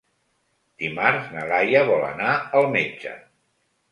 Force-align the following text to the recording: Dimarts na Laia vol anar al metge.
Dimarts 0.83 1.27
na 1.33 1.43
Laia 1.51 1.83
vol 1.91 2.05
anar 2.07 2.33
al 2.61 2.67
metge. 2.79 3.15